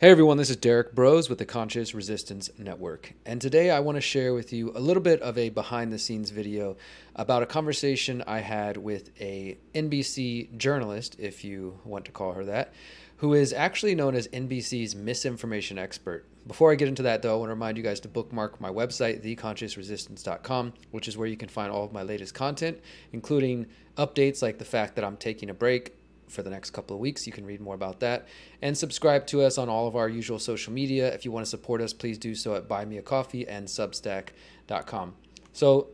[0.00, 3.12] Hey everyone, this is Derrick Broze with the Conscious Resistance Network.
[3.26, 5.98] And today I want to share with you a little bit of a behind the
[5.98, 6.78] scenes video
[7.16, 12.46] about a conversation I had with a NBC journalist, if you want to call her
[12.46, 12.72] that,
[13.18, 16.24] who is actually known as NBC's misinformation expert.
[16.46, 18.70] Before I get into that though, I want to remind you guys to bookmark my
[18.70, 22.80] website, theconsciousresistance.com, which is where you can find all of my latest content,
[23.12, 23.66] including
[23.98, 25.94] updates like the fact that I'm taking a break
[26.30, 27.26] for the next couple of weeks.
[27.26, 28.28] You can read more about that.
[28.62, 31.12] And subscribe to us on all of our usual social media.
[31.12, 35.14] If you want to support us, please do so at buymeacoffee and substack.com.
[35.52, 35.88] So,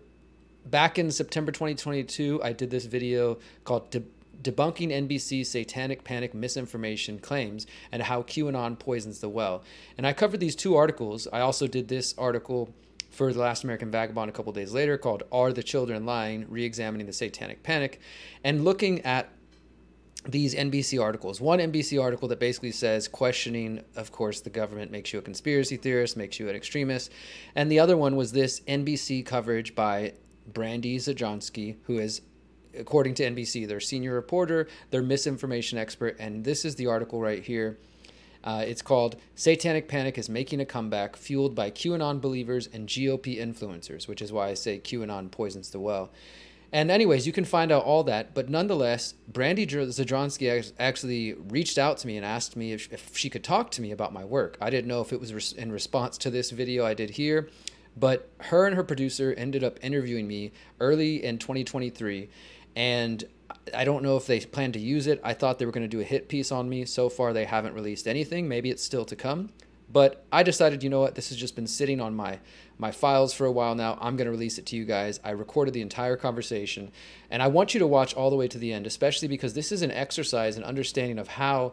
[0.66, 4.02] back in September 2022, I did this video called De-
[4.42, 9.62] Debunking NBC's Satanic Panic Misinformation Claims and How QAnon Poisons the Well.
[9.96, 11.26] And I covered these two articles.
[11.32, 12.74] I also did this article
[13.10, 16.46] for the Last American Vagabond a couple days later called Are the Children Lying?
[16.48, 17.98] Re-examining the Satanic Panic
[18.44, 19.30] and looking at
[20.30, 21.40] these NBC articles.
[21.40, 25.76] One NBC article that basically says questioning, of course, the government makes you a conspiracy
[25.76, 27.12] theorist, makes you an extremist.
[27.54, 30.14] And the other one was this NBC coverage by
[30.46, 32.22] Brandy Zadrozny, who is,
[32.78, 36.16] according to NBC, their senior reporter, their misinformation expert.
[36.18, 37.78] And this is the article right here.
[38.44, 43.38] Uh, it's called Satanic Panic is Making a Comeback, Fueled by QAnon Believers and GOP
[43.38, 46.12] Influencers, which is why I say QAnon poisons the well.
[46.76, 48.34] And anyways, you can find out all that.
[48.34, 53.30] But nonetheless, Brandy Zadrozny actually reached out to me and asked me if, if she
[53.30, 54.58] could talk to me about my work.
[54.60, 57.48] I didn't know if it was in response to this video I did here,
[57.96, 62.28] but her and her producer ended up interviewing me early in 2023.
[62.76, 63.24] And
[63.72, 65.18] I don't know if they plan to use it.
[65.24, 66.84] I thought they were going to do a hit piece on me.
[66.84, 68.48] So far, they haven't released anything.
[68.48, 69.48] Maybe it's still to come.
[69.90, 72.40] But I decided, you know what, this has just been sitting on my
[72.78, 73.96] my files for a while now.
[74.00, 75.18] I'm going to release it to you guys.
[75.24, 76.90] I recorded the entire conversation,
[77.30, 79.72] and I want you to watch all the way to the end, especially because this
[79.72, 81.72] is an exercise in understanding of how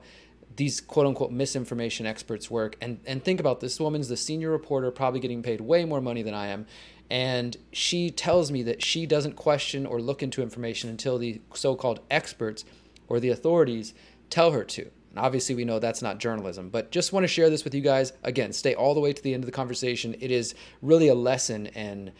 [0.55, 2.75] these quote unquote misinformation experts work.
[2.81, 6.21] And and think about this woman's the senior reporter, probably getting paid way more money
[6.21, 6.65] than I am.
[7.09, 11.75] And she tells me that she doesn't question or look into information until the so
[11.75, 12.63] called experts
[13.07, 13.93] or the authorities
[14.29, 14.89] tell her to.
[15.13, 17.81] And obviously, we know that's not journalism, but just want to share this with you
[17.81, 18.13] guys.
[18.23, 20.15] Again, stay all the way to the end of the conversation.
[20.19, 22.11] It is really a lesson in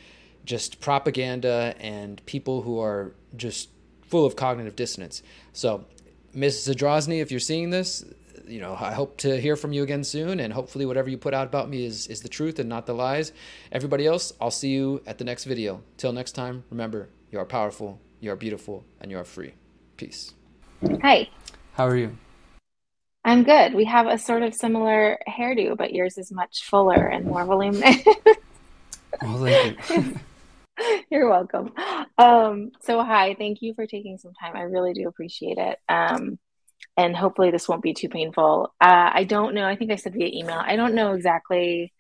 [0.45, 3.69] just propaganda and people who are just
[4.03, 5.23] full of cognitive dissonance.
[5.53, 5.85] So,
[6.33, 6.67] Ms.
[6.67, 8.05] Zadrozny, if you're seeing this,
[8.47, 11.33] you know, I hope to hear from you again soon, and hopefully, whatever you put
[11.33, 13.31] out about me is, is the truth and not the lies.
[13.71, 15.81] Everybody else, I'll see you at the next video.
[15.97, 19.53] Till next time, remember, you are powerful, you are beautiful, and you are free.
[19.97, 20.33] Peace.
[21.01, 21.29] Hi.
[21.73, 22.17] How are you?
[23.25, 23.73] I'm good.
[23.73, 28.03] We have a sort of similar hairdo, but yours is much fuller and more voluminous.
[29.21, 30.19] well, thank you.
[31.09, 31.71] You're welcome.
[32.17, 34.55] Um, so, hi, thank you for taking some time.
[34.55, 35.79] I really do appreciate it.
[35.87, 36.39] Um,
[36.97, 38.73] and hopefully, this won't be too painful.
[38.81, 39.65] Uh, I don't know.
[39.65, 40.61] I think I said via email.
[40.63, 41.93] I don't know exactly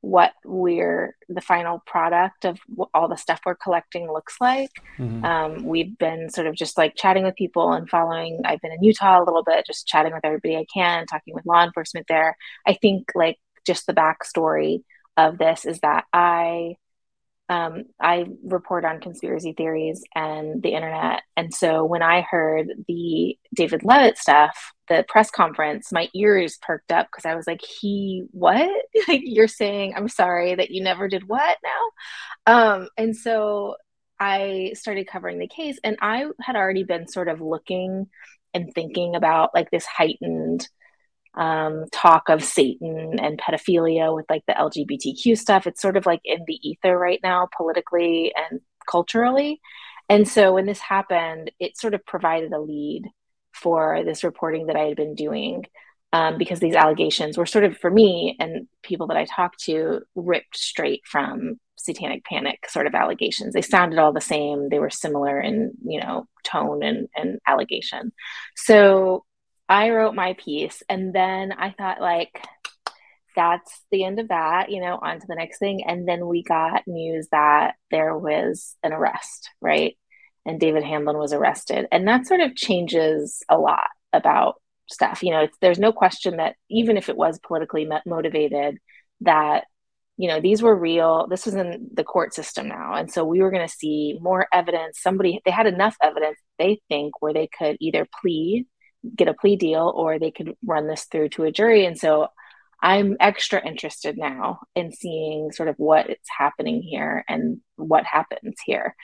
[0.00, 2.58] what we're the final product of
[2.94, 4.70] all the stuff we're collecting looks like.
[4.96, 5.24] Mm-hmm.
[5.24, 8.40] Um, we've been sort of just like chatting with people and following.
[8.44, 11.46] I've been in Utah a little bit, just chatting with everybody I can, talking with
[11.46, 12.36] law enforcement there.
[12.66, 14.82] I think like just the backstory
[15.16, 16.76] of this is that I
[17.48, 21.22] um, I report on conspiracy theories and the internet.
[21.36, 26.92] And so when I heard the David Leavitt stuff, the press conference, my ears perked
[26.92, 28.70] up because I was like, he, what?
[29.08, 32.52] like, you're saying, I'm sorry that you never did what now?
[32.54, 33.76] Um, and so
[34.20, 38.08] I started covering the case, and I had already been sort of looking
[38.52, 40.68] and thinking about like this heightened
[41.38, 45.66] um, talk of Satan and pedophilia with like the LGBTQ stuff.
[45.66, 48.60] It's sort of like in the ether right now, politically and
[48.90, 49.60] culturally.
[50.08, 53.04] And so when this happened, it sort of provided a lead
[53.52, 55.64] for this reporting that I had been doing
[56.12, 60.00] um, because these allegations were sort of, for me and people that I talked to,
[60.16, 63.54] ripped straight from satanic panic sort of allegations.
[63.54, 64.70] They sounded all the same.
[64.70, 68.12] They were similar in, you know, tone and, and allegation.
[68.56, 69.24] So
[69.68, 72.40] I wrote my piece and then I thought like
[73.36, 75.84] that's the end of that, you know, on to the next thing.
[75.86, 79.96] And then we got news that there was an arrest, right?
[80.44, 81.86] And David Hamblin was arrested.
[81.92, 84.56] And that sort of changes a lot about
[84.88, 85.22] stuff.
[85.22, 88.78] You know, there's no question that even if it was politically motivated,
[89.20, 89.64] that,
[90.16, 91.28] you know, these were real.
[91.28, 92.94] This was in the court system now.
[92.94, 95.00] And so we were going to see more evidence.
[95.00, 98.66] Somebody, they had enough evidence, they think, where they could either plea
[99.16, 101.86] get a plea deal or they could run this through to a jury.
[101.86, 102.28] And so
[102.80, 108.56] I'm extra interested now in seeing sort of what is happening here and what happens
[108.64, 108.94] here.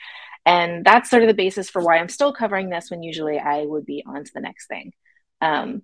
[0.45, 3.63] And that's sort of the basis for why I'm still covering this when usually I
[3.63, 4.93] would be on to the next thing.
[5.41, 5.83] Um,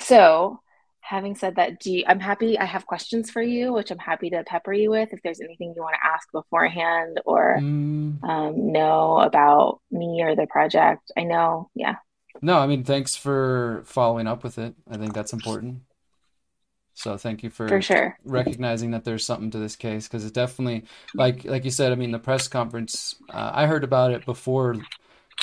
[0.00, 0.60] so
[1.00, 2.58] having said that, do you, I'm happy.
[2.58, 5.12] I have questions for you, which I'm happy to pepper you with.
[5.12, 8.22] If there's anything you want to ask beforehand or mm.
[8.24, 11.70] um, know about me or the project, I know.
[11.74, 11.96] Yeah.
[12.42, 14.74] No, I mean, thanks for following up with it.
[14.90, 15.82] I think that's important.
[16.94, 18.18] So thank you for, for sure.
[18.24, 20.84] recognizing that there's something to this case because it definitely,
[21.14, 23.14] like like you said, I mean, the press conference.
[23.28, 24.76] Uh, I heard about it before,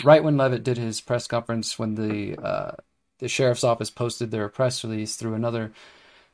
[0.04, 2.72] right when Leavitt did his press conference when the uh,
[3.20, 5.72] the sheriff's office posted their press release through another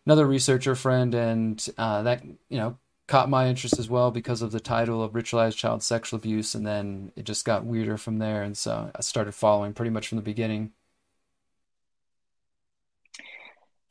[0.05, 2.77] another researcher friend, and uh, that you know
[3.09, 6.65] caught my interest as well because of the title of ritualized child sexual abuse, and
[6.65, 10.17] then it just got weirder from there, and so I started following pretty much from
[10.17, 10.71] the beginning.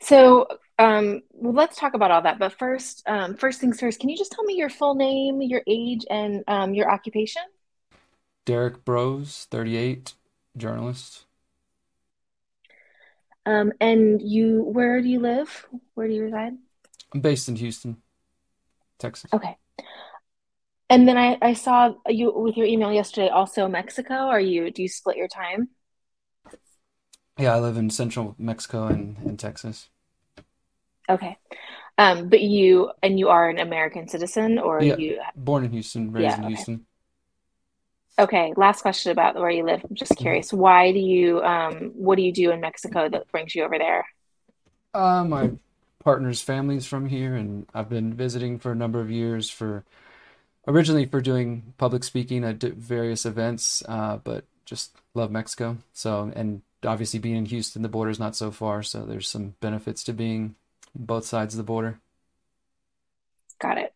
[0.00, 0.46] So
[0.78, 2.38] um, well, let's talk about all that.
[2.38, 5.62] But first, um, first things first, can you just tell me your full name, your
[5.66, 7.42] age, and um, your occupation?
[8.44, 10.14] Derrick Broze 38,
[10.56, 11.24] journalist.
[13.44, 15.66] Um, and you, where do you live?
[15.94, 16.52] Where do you reside?
[17.12, 17.96] I'm based in Houston,
[18.98, 19.32] Texas.
[19.32, 19.56] Okay.
[20.90, 24.14] And then I, I saw you with your email yesterday, also Mexico.
[24.14, 25.68] Are you, do you split your time?
[27.38, 29.90] Yeah, I live in central Mexico and in Texas.
[31.08, 31.36] Okay.
[31.98, 35.20] Um, but you, and you are an American citizen or yeah, you?
[35.36, 36.54] Born in Houston, raised yeah, in okay.
[36.54, 36.86] Houston.
[38.18, 39.84] Okay, last question about where you live.
[39.88, 40.22] I'm just mm-hmm.
[40.22, 40.52] curious.
[40.52, 44.06] Why do you um what do you do in Mexico that brings you over there?
[44.92, 45.52] Uh my
[46.08, 49.84] partner's families from here and I've been visiting for a number of years for
[50.66, 55.76] originally for doing public speaking at various events, uh, but just love Mexico.
[55.92, 60.02] So and obviously being in Houston, the border's not so far, so there's some benefits
[60.04, 60.54] to being
[60.94, 62.00] both sides of the border.
[63.60, 63.92] Got it.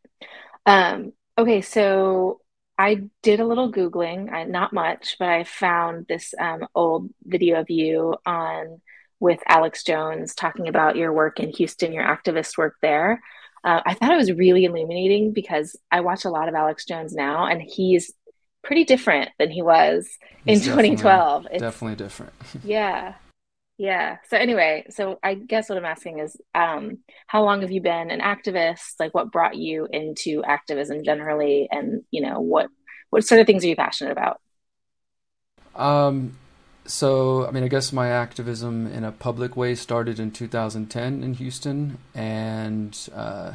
[0.66, 2.42] Um okay, so
[2.76, 7.58] I did a little Googling, I, not much, but I found this um, old video
[7.58, 8.82] of you on
[9.22, 13.22] with Alex Jones talking about your work in Houston, your activist work there.
[13.62, 17.14] Uh, I thought it was really illuminating because I watch a lot of Alex Jones
[17.14, 18.12] now, and he's
[18.64, 20.10] pretty different than he was
[20.44, 21.44] he's in 2012.
[21.44, 22.32] Definitely, definitely different.
[22.64, 23.14] yeah,
[23.78, 24.16] yeah.
[24.28, 26.98] So anyway, so I guess what I'm asking is, um,
[27.28, 28.94] how long have you been an activist?
[28.98, 32.70] Like, what brought you into activism generally, and you know, what
[33.10, 34.40] what sort of things are you passionate about?
[35.76, 36.36] Um,
[36.84, 41.34] so I mean, I guess my activism in a public way started in 2010 in
[41.34, 43.54] Houston, and uh,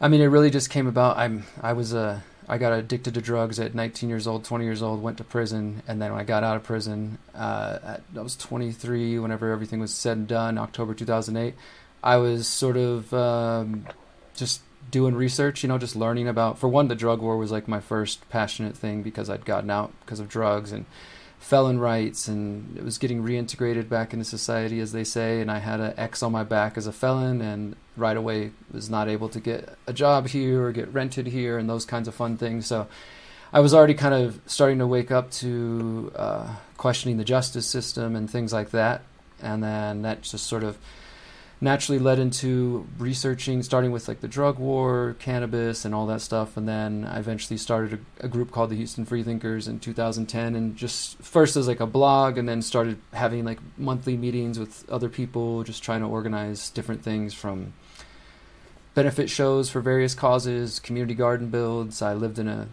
[0.00, 1.16] I mean, it really just came about.
[1.16, 4.82] I'm I was a I got addicted to drugs at 19 years old, 20 years
[4.82, 8.20] old, went to prison, and then when I got out of prison, uh, at, I
[8.20, 9.18] was 23.
[9.18, 11.54] Whenever everything was said and done, October 2008,
[12.02, 13.86] I was sort of um,
[14.36, 14.60] just
[14.90, 16.58] doing research, you know, just learning about.
[16.58, 19.92] For one, the drug war was like my first passionate thing because I'd gotten out
[20.04, 20.84] because of drugs and
[21.44, 25.42] felon rights, and it was getting reintegrated back into society, as they say.
[25.42, 28.88] And I had an X on my back as a felon, and right away was
[28.88, 32.14] not able to get a job here or get rented here and those kinds of
[32.14, 32.66] fun things.
[32.66, 32.86] So
[33.52, 38.16] I was already kind of starting to wake up to uh, questioning the justice system
[38.16, 39.02] and things like that.
[39.42, 40.78] And then that just sort of
[41.60, 46.56] naturally led into researching, starting with like the drug war, cannabis, and all that stuff.
[46.56, 50.76] And then I eventually started a, a, group called the Houston Freethinkers in 2010, and
[50.76, 55.08] just first as like a blog, and then started having like monthly meetings with other
[55.08, 57.72] people, just trying to organize different things from
[58.94, 62.00] benefit shows for various causes, community garden builds.
[62.02, 62.68] I lived in a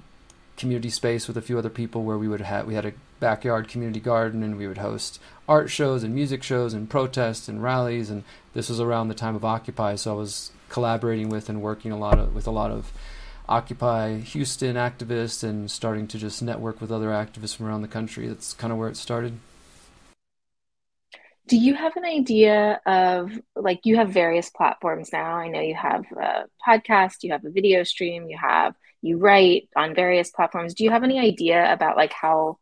[0.61, 3.67] community space with a few other people where we would have we had a backyard
[3.67, 8.09] community garden and we would host art shows and music shows and protests and rallies
[8.09, 11.91] and this was around the time of occupy so i was collaborating with and working
[11.91, 12.93] a lot of, with a lot of
[13.49, 18.27] occupy houston activists and starting to just network with other activists from around the country.
[18.27, 19.37] That's kind of where it started
[21.47, 25.35] do you have an idea of like you have various platforms now.
[25.35, 29.67] I know you have a podcast you have a video stream you have you write
[29.75, 30.75] on various platforms.
[30.75, 32.57] Do you have any idea about like how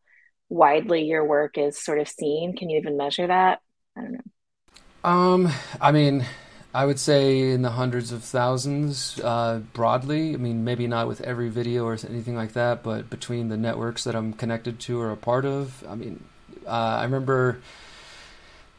[0.47, 2.55] widely your work is sort of seen?
[2.55, 3.59] Can you even measure that?
[3.97, 5.09] I don't know.
[5.09, 5.49] Um
[5.81, 6.25] i mean
[6.73, 10.33] i would say in the hundreds of thousands uh, broadly.
[10.33, 14.03] I mean maybe not with every video or anything like that but between the networks
[14.05, 16.23] that i'm connected to or a part of i mean
[16.65, 17.59] uh, i remember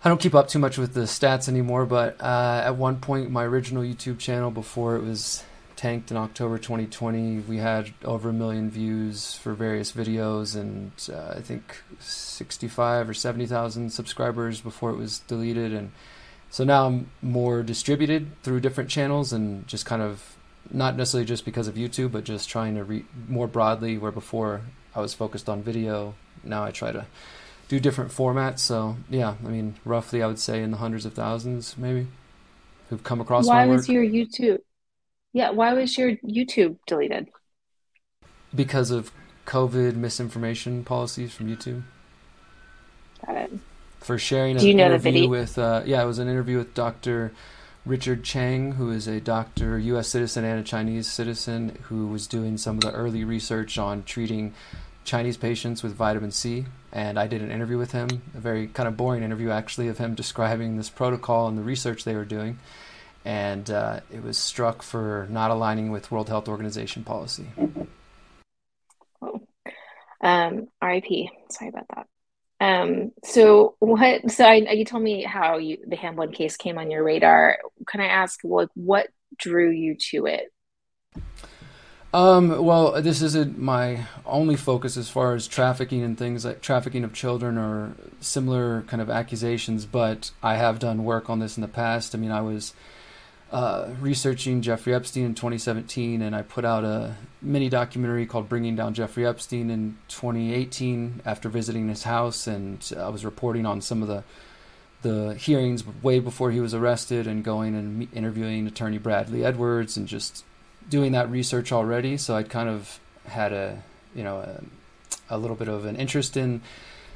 [0.03, 3.31] I don't keep up too much with the stats anymore, but uh, at one point,
[3.31, 5.45] my original YouTube channel before it was
[5.77, 11.35] tanked in October 2020, we had over a million views for various videos, and uh,
[11.37, 15.75] I think 65 or 70,000 subscribers before it was deleted.
[15.75, 15.93] And
[16.49, 20.37] so now I'm more distributed through different channels and just kind of
[20.71, 23.99] not necessarily just because of YouTube, but just trying to reach more broadly.
[23.99, 24.63] Where before
[24.95, 27.07] I was focused on video, now I try to
[27.71, 28.59] do different formats.
[28.59, 32.09] So yeah, I mean, roughly I would say in the hundreds of thousands, maybe.
[32.91, 34.59] who've come across why was your YouTube?
[35.33, 37.29] Yeah, why was your YouTube deleted?
[38.53, 39.13] Because of
[39.47, 41.85] COVID misinformation policies from YouTube.
[43.25, 43.53] Got it.
[44.01, 47.33] For sharing an interview with, uh, yeah, it was an interview with Dr.
[47.87, 50.09] Richard Cheng, who is a doctor, U.S.
[50.09, 54.55] citizen and a Chinese citizen, who was doing some of the early research on treating
[55.11, 56.67] Chinese patients with vitamin C.
[56.93, 59.99] And I did an interview with him, a very kind of boring interview actually, of
[59.99, 62.61] him describing this protocol and the research they were doing.
[63.25, 67.47] And uh, it was struck for not aligning with World Health Organization policy.
[69.21, 69.41] Oh.
[70.23, 71.31] Um, RIP.
[71.49, 72.07] Sorry about that.
[72.61, 76.91] Um, so what, so I, you told me how you, the Hamblin case came on
[76.91, 77.57] your radar.
[77.87, 80.53] Can I ask, like, what drew you to it?
[82.13, 87.05] Um, well, this isn't my only focus as far as trafficking and things like trafficking
[87.05, 91.61] of children or similar kind of accusations, but I have done work on this in
[91.61, 92.15] the past.
[92.15, 92.75] I mean, I was
[93.53, 98.75] uh, researching Jeffrey Epstein in 2017, and I put out a mini documentary called Bringing
[98.75, 104.03] Down Jeffrey Epstein in 2018 after visiting his house, and I was reporting on some
[104.03, 104.25] of the
[105.03, 110.07] the hearings way before he was arrested and going and interviewing attorney Bradley Edwards and
[110.07, 110.45] just
[110.89, 113.83] doing that research already, so I'd kind of had a
[114.15, 114.63] you know a,
[115.31, 116.63] a little bit of an interest in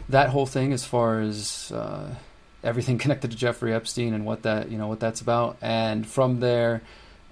[0.09, 2.14] that whole thing as far as uh,
[2.62, 5.56] everything connected to Jeffrey Epstein and what that you know what that's about.
[5.61, 6.83] And from there,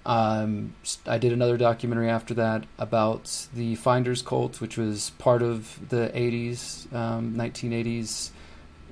[0.04, 0.74] um,
[1.06, 6.10] I did another documentary after that about the Finders cult, which was part of the
[6.14, 8.30] 80s, um, 1980s,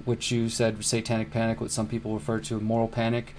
[0.05, 3.35] which you said satanic panic, what some people refer to as moral panic.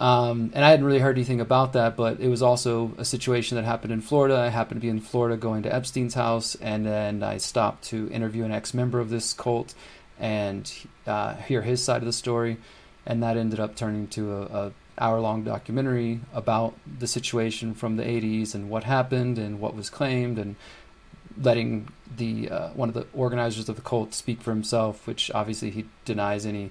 [0.00, 3.56] Um, and I hadn't really heard anything about that, but it was also a situation
[3.56, 4.38] that happened in Florida.
[4.38, 8.10] I happened to be in Florida going to Epstein's house, and then I stopped to
[8.10, 9.74] interview an ex member of this cult
[10.18, 10.72] and
[11.06, 12.56] uh, hear his side of the story.
[13.04, 17.96] And that ended up turning to a, a hour long documentary about the situation from
[17.96, 20.56] the 80s and what happened and what was claimed and
[21.40, 25.70] letting the uh, one of the organizers of the cult speak for himself, which obviously
[25.70, 26.70] he denies any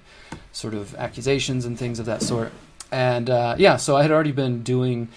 [0.50, 2.52] sort of accusations and things of that sort
[2.90, 5.08] and uh, yeah, so I had already been doing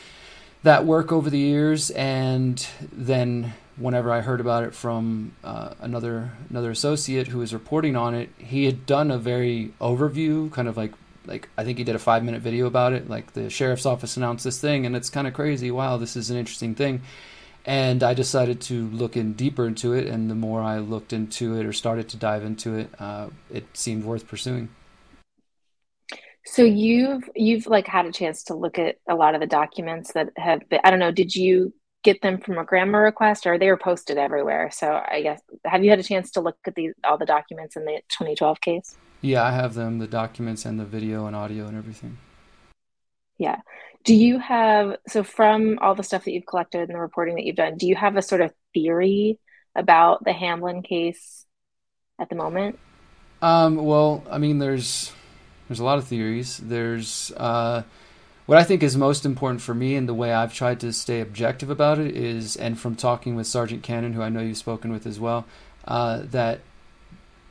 [0.64, 6.32] that work over the years, and then whenever I heard about it from uh, another
[6.50, 10.78] another associate who was reporting on it, he had done a very overview, kind of
[10.78, 10.94] like
[11.26, 13.10] like I think he did a five minute video about it.
[13.10, 15.72] Like the sheriff's office announced this thing, and it's kind of crazy.
[15.72, 17.02] Wow, this is an interesting thing.
[17.66, 21.58] And I decided to look in deeper into it, and the more I looked into
[21.58, 24.68] it or started to dive into it, uh, it seemed worth pursuing.
[26.46, 30.14] So you've you've like had a chance to look at a lot of the documents
[30.14, 31.74] that have been I don't know, did you
[32.04, 34.70] get them from a GRAMA request or they were posted everywhere?
[34.72, 37.76] So I guess have you had a chance to look at these all the documents
[37.76, 38.98] in the 2012 case?
[39.22, 42.18] Yeah, I have them, the documents and the video and audio and everything.
[43.38, 43.62] Yeah.
[44.04, 47.46] Do you have so from all the stuff that you've collected and the reporting that
[47.46, 49.40] you've done, do you have a sort of theory
[49.76, 51.46] about the Hamblin case
[52.20, 52.80] at the moment?
[53.42, 55.14] Um, well, I mean, there's
[55.68, 56.58] there's a lot of theories.
[56.58, 57.84] There's uh,
[58.46, 61.22] what I think is most important for me, and the way I've tried to stay
[61.22, 64.92] objective about it is, and from talking with Sergeant Cannon, who I know you've spoken
[64.92, 65.46] with as well,
[65.86, 66.60] uh, that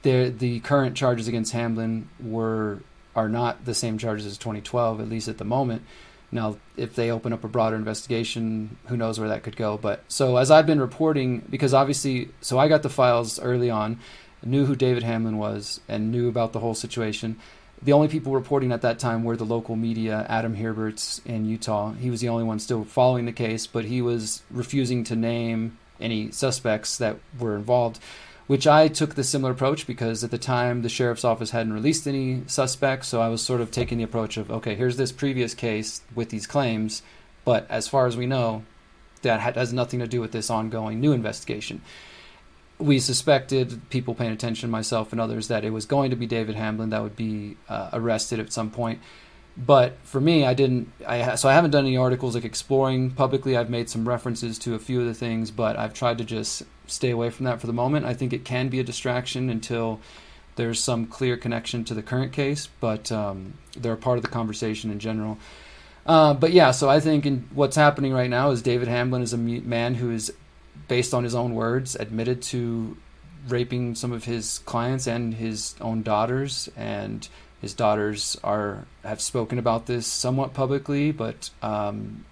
[0.03, 2.81] the current charges against Hamblin were
[3.15, 5.83] are not the same charges as 2012, at least at the moment.
[6.31, 9.77] Now, if they open up a broader investigation, who knows where that could go.
[9.77, 13.99] But so as I've been reporting, because obviously, so I got the files early on,
[14.43, 17.37] knew who David Hamblin was, and knew about the whole situation
[17.85, 21.93] the only people reporting at that time were the local media, Adam Herbets in Utah.
[21.93, 25.79] He was the only one still following the case, but he was refusing to name
[26.01, 27.99] any suspects that were involved,
[28.47, 32.07] which I took the similar approach because at the time the sheriff's office hadn't released
[32.07, 33.09] any suspects.
[33.09, 36.29] So I was sort of taking the approach of, okay, here's this previous case with
[36.29, 37.03] these claims,
[37.45, 38.63] but as far as we know,
[39.23, 41.81] that has nothing to do with this ongoing new investigation
[42.83, 46.55] we suspected people paying attention, myself and others, that it was going to be David
[46.55, 49.01] Hamblin that would be uh, arrested at some point.
[49.57, 50.91] But for me, I didn't.
[51.07, 53.57] I so I haven't done any articles like exploring publicly.
[53.57, 56.63] I've made some references to a few of the things, but I've tried to just
[56.87, 58.07] stay away from that for the moment.
[58.07, 60.01] I think it can be a distraction until
[60.57, 64.31] there's some clear connection to the current case, but um, they're a part of the
[64.31, 65.39] conversation in general.
[66.05, 69.33] Uh, but yeah, so I think in, what's happening right now is David Hamblin is
[69.33, 70.33] a man who is
[70.89, 72.97] based on his own words, admitted to
[73.49, 76.71] raping some of his clients and his own daughters.
[76.77, 77.27] And
[77.61, 82.25] his daughters are have spoken about this somewhat publicly, but um,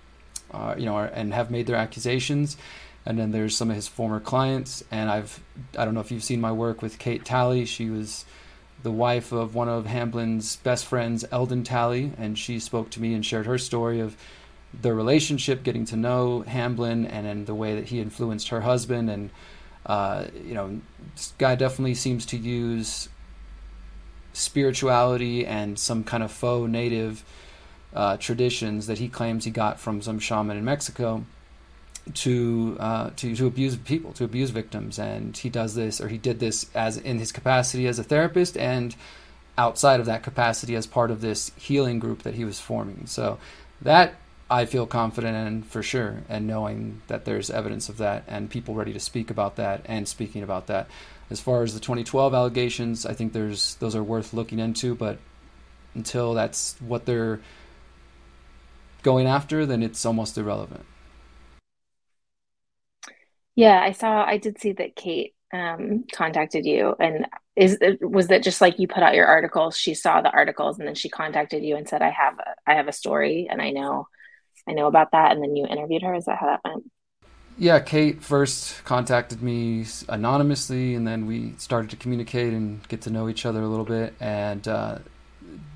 [0.51, 2.57] uh, you know, are, and have made their accusations.
[3.07, 5.41] And then there's some of his former clients, and I've
[5.79, 7.65] I don't know if you've seen my work with Kate Talley.
[7.65, 8.25] She was
[8.83, 13.15] the wife of one of Hamblin's best friends, Eldon Talley, and she spoke to me
[13.15, 14.17] and shared her story of
[14.73, 19.11] their relationship, getting to know Hamblin, and then the way that he influenced her husband.
[19.11, 19.31] And
[19.87, 20.81] uh, you know,
[21.15, 23.09] this guy definitely seems to use
[24.33, 27.25] spirituality and some kind of faux native
[27.95, 31.25] uh, traditions that he claims he got from some shaman in Mexico
[32.15, 36.19] to uh, to to abuse people, to abuse victims, and he does this or he
[36.19, 38.95] did this as in his capacity as a therapist and
[39.59, 43.07] outside of that capacity as part of this healing group that he was forming.
[43.07, 43.39] So
[43.83, 44.15] that
[44.51, 48.75] I feel confident in for sure, and knowing that there's evidence of that and people
[48.75, 50.89] ready to speak about that and speaking about that.
[51.31, 55.19] As far as the 2012 allegations, I think there's those are worth looking into, but
[55.95, 57.41] until that's what they're
[59.03, 60.85] going after, then it's almost irrelevant.
[63.57, 64.25] Yeah, I saw.
[64.25, 67.27] I did see that Kate um, contacted you, and
[67.57, 69.77] is was that just like you put out your articles?
[69.77, 72.75] She saw the articles, and then she contacted you and said, "I have a, I
[72.75, 74.09] have a story, and I know,
[74.71, 76.15] I know about that." And then you interviewed her.
[76.15, 76.91] Is that how that went?
[77.59, 83.11] Yeah, Kate first contacted me anonymously, and then we started to communicate and get to
[83.11, 84.15] know each other a little bit.
[84.19, 84.99] And uh,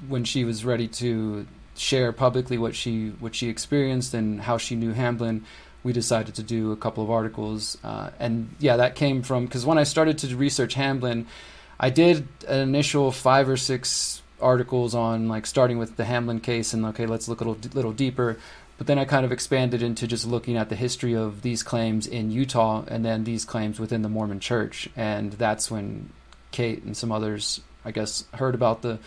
[0.08, 1.46] when she was ready to
[1.76, 5.44] share publicly what she what she experienced and how she knew Hamblin,
[5.82, 7.76] we decided to do a couple of articles.
[7.84, 11.26] Uh, and yeah, that came from because when I started to research Hamblin,
[11.78, 16.72] I did an initial five or six articles on like starting with the Hamblin case
[16.72, 18.38] and okay, let's look a little, little deeper.
[18.76, 22.06] But then I kind of expanded into just looking at the history of these claims
[22.06, 24.88] in Utah and then these claims within the Mormon Church.
[24.96, 26.10] And that's when
[26.50, 28.98] Kate and some others, I guess, heard about the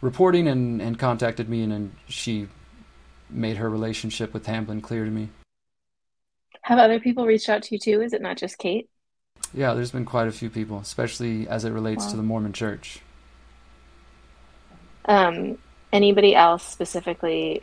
[0.00, 2.48] reporting and, and contacted me, and then she
[3.30, 5.28] made her relationship with Hamblin clear to me.
[6.62, 8.02] Have other people reached out to you too?
[8.02, 8.88] Is it not just Kate?
[9.52, 12.10] Yeah, there's been quite a few people, especially as it relates wow.
[12.10, 13.00] to the Mormon Church.
[15.06, 15.58] Um,
[15.92, 17.62] anybody else specifically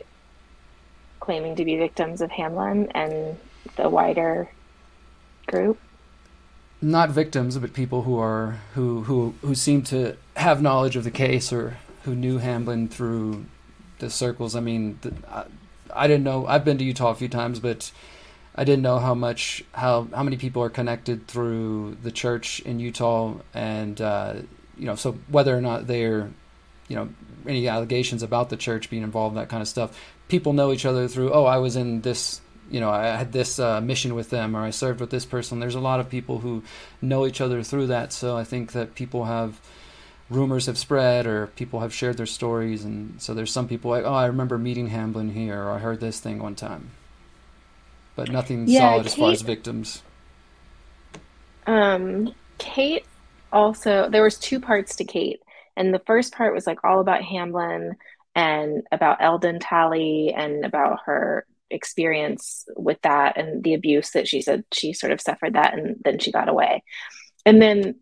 [1.22, 3.38] claiming to be victims of Hamblin and
[3.76, 4.48] the wider
[5.46, 5.78] group?
[6.82, 11.12] Not victims, but people who are who who who seem to have knowledge of the
[11.12, 13.46] case or who knew Hamblin through
[14.00, 14.56] the circles.
[14.56, 15.44] I mean, the, I,
[15.94, 16.44] I didn't know.
[16.46, 17.92] I've been to Utah a few times, but
[18.56, 22.80] I didn't know how much how how many people are connected through the church in
[22.80, 24.34] Utah, and uh,
[24.76, 26.30] you know, so whether or not they're
[26.88, 27.10] you know
[27.46, 29.96] any allegations about the church being involved in that kind of stuff,
[30.32, 31.30] people know each other through.
[31.32, 32.40] Oh, I was in this.
[32.70, 35.60] You know, I had this uh, mission with them, or I served with this person.
[35.60, 36.62] There's a lot of people who
[37.02, 38.14] know each other through that.
[38.14, 39.60] So I think that people have
[40.30, 44.04] rumors have spread or people have shared their stories and so there's some people like
[44.04, 46.90] oh i remember meeting hamblin here or i heard this thing one time
[48.16, 50.02] but nothing yeah, solid Kate, as far as victims
[51.66, 53.04] um kate
[53.52, 55.42] also there was two parts to kate
[55.76, 57.94] and the first part was like all about hamblin
[58.34, 64.42] and about eldon Talley and about her experience with that and the abuse that she
[64.42, 66.82] said she sort of suffered that and then she got away
[67.46, 67.96] and then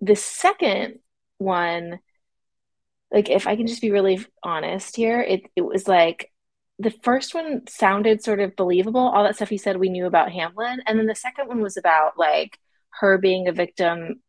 [0.00, 0.98] the second
[1.38, 1.98] one
[3.12, 6.30] like if i can just be really honest here it, it was like
[6.78, 10.30] the first one sounded sort of believable all that stuff he said we knew about
[10.30, 10.82] Hamblin.
[10.86, 12.58] and then the second one was about like
[12.90, 14.20] her being a victim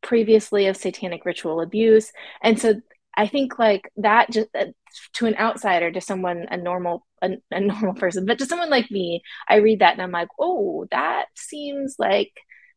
[0.00, 2.80] previously of satanic ritual abuse and so
[3.16, 4.66] i think like that just uh,
[5.12, 8.90] to an outsider to someone a normal a, a normal person but to someone like
[8.90, 12.32] me i read that and i'm like oh that seems like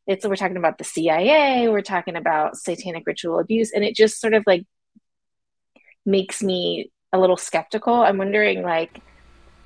[0.06, 4.20] it's we're talking about the CIA, we're talking about satanic ritual abuse, and it just
[4.20, 4.66] sort of like
[6.06, 7.94] makes me a little skeptical.
[7.94, 9.00] I'm wondering, like,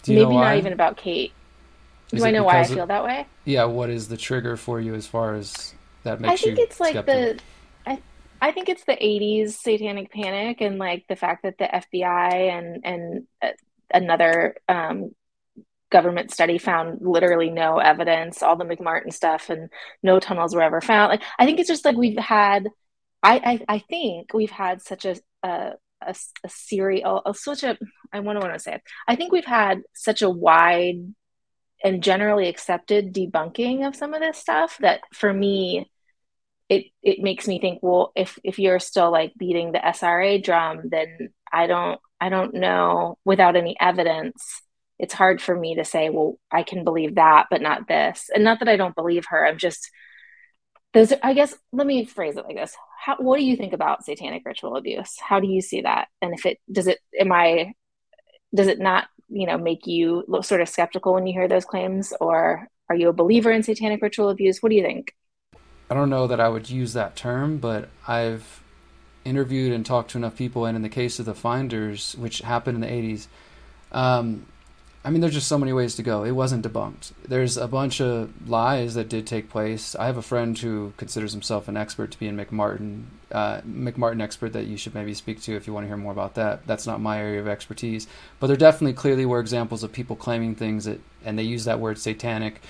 [0.07, 1.31] maybe not even about Kate.
[2.11, 3.25] Is Do I know why I feel that way?
[3.45, 6.63] Yeah, what is the trigger for you as far as that makes I think you
[6.63, 7.39] it's like the
[8.41, 12.81] I think it's the 80s satanic panic and like the fact that the FBI and
[12.85, 13.49] and uh,
[13.93, 15.11] another um,
[15.89, 19.69] government study found literally no evidence, all the McMartin stuff, and
[20.03, 21.09] no tunnels were ever found.
[21.09, 22.67] Like I think it's just like we've had,
[23.23, 27.63] I I, I think we've had such a a, a, a series, a, a, such
[27.63, 27.77] a
[28.13, 31.13] I want to want to say, I think we've had such a wide
[31.83, 35.89] and generally accepted debunking of some of this stuff that for me.
[36.69, 40.81] It, it makes me think well if if you're still like beating the SRA drum
[40.89, 44.61] then I don't I don't know without any evidence
[44.99, 48.29] it's hard for me to say, well, I can believe that, but not this.
[48.33, 49.45] And not that I don't believe her.
[49.45, 49.89] I'm just
[50.93, 51.13] those.
[51.21, 54.43] I guess let me phrase it like this: How, What do you think about satanic
[54.45, 55.15] ritual abuse?
[55.19, 56.07] How do you see that?
[56.21, 57.73] And if it does it, am I?
[58.55, 61.65] Does it not, you know, make you look sort of skeptical when you hear those
[61.65, 64.59] claims, or are you a believer in satanic ritual abuse?
[64.63, 65.13] What do you think?
[65.89, 68.61] I don't know that I would use that term, but I've
[69.23, 72.75] interviewed and talked to enough people, and in the case of the finders, which happened
[72.75, 73.27] in the 80s,
[73.91, 74.45] um,
[75.07, 76.25] I mean, there's just so many ways to go.
[76.25, 77.13] It wasn't debunked.
[77.25, 79.95] There's a bunch of lies that did take place.
[79.95, 84.21] I have a friend who considers himself an expert to be in McMartin, uh, McMartin
[84.21, 86.67] expert that you should maybe speak to if you want to hear more about that.
[86.67, 88.05] That's not my area of expertise,
[88.41, 91.79] but there definitely clearly were examples of people claiming things that, and they use that
[91.79, 92.61] word satanic.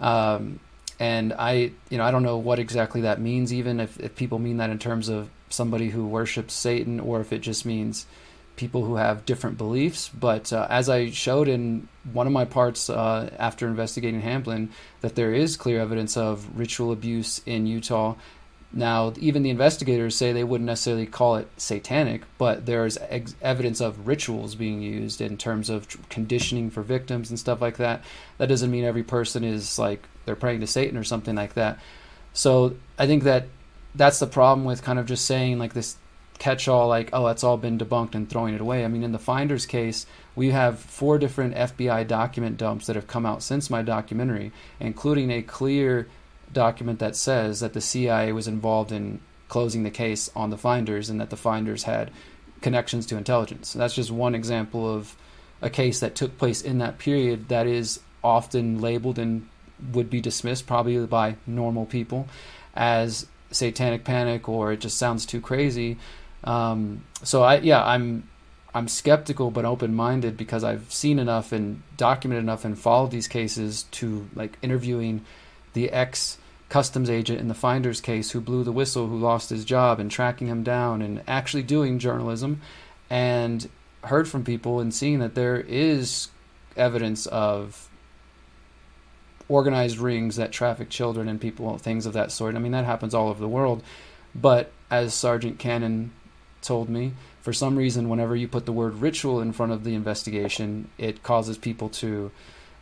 [0.00, 0.60] Um,
[1.02, 3.52] and I, you know, I don't know what exactly that means.
[3.52, 7.32] Even if, if people mean that in terms of somebody who worships Satan, or if
[7.32, 8.06] it just means
[8.54, 10.08] people who have different beliefs.
[10.10, 15.16] But uh, as I showed in one of my parts uh, after investigating Hamblin, that
[15.16, 18.14] there is clear evidence of ritual abuse in Utah.
[18.72, 23.80] Now, even the investigators say they wouldn't necessarily call it satanic, but there's ex- evidence
[23.80, 28.04] of rituals being used in terms of conditioning for victims and stuff like that.
[28.38, 31.78] That doesn't mean every person is like they're praying to Satan or something like that.
[32.32, 33.46] So I think that
[33.94, 35.96] that's the problem with kind of just saying like this
[36.38, 39.12] catch all like oh that's all been debunked and throwing it away i mean in
[39.12, 43.70] the finders case we have four different fbi document dumps that have come out since
[43.70, 46.08] my documentary including a clear
[46.52, 51.08] document that says that the cia was involved in closing the case on the finders
[51.08, 52.10] and that the finders had
[52.60, 55.14] connections to intelligence that's just one example of
[55.60, 59.46] a case that took place in that period that is often labeled and
[59.92, 62.28] would be dismissed probably by normal people
[62.74, 65.98] as satanic panic or it just sounds too crazy.
[66.44, 68.28] Um, so I yeah I'm
[68.74, 73.28] I'm skeptical but open minded because I've seen enough and documented enough and followed these
[73.28, 75.24] cases to like interviewing
[75.74, 79.64] the ex customs agent in the finder's case who blew the whistle who lost his
[79.64, 82.62] job and tracking him down and actually doing journalism
[83.10, 83.68] and
[84.04, 86.28] heard from people and seeing that there is
[86.76, 87.90] evidence of
[89.48, 93.14] organized rings that traffic children and people things of that sort i mean that happens
[93.14, 93.82] all over the world
[94.34, 96.12] but as sergeant cannon
[96.62, 97.12] told me.
[97.42, 101.22] For some reason, whenever you put the word ritual in front of the investigation, it
[101.22, 102.30] causes people to